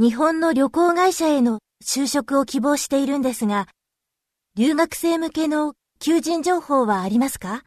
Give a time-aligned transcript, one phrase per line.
[0.00, 3.66] 日本の旅行会社への就職を希望しているんですが、
[4.56, 7.64] 留学生向けの求人情報はありますか？